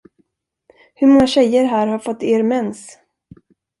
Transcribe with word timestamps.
Hur 0.95 1.07
många 1.07 1.27
tjejer 1.27 1.63
här 1.65 1.87
har 1.87 1.99
fått 1.99 2.23
er 2.23 2.43
mens? 2.43 2.97